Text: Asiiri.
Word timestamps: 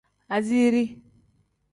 Asiiri. 0.35 0.83